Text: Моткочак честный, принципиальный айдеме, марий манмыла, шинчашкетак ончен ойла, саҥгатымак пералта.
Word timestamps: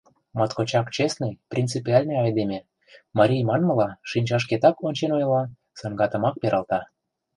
Моткочак 0.37 0.87
честный, 0.97 1.33
принципиальный 1.53 2.19
айдеме, 2.23 2.59
марий 3.17 3.43
манмыла, 3.49 3.89
шинчашкетак 4.09 4.75
ончен 4.87 5.11
ойла, 5.17 5.43
саҥгатымак 5.79 6.35
пералта. 6.41 6.81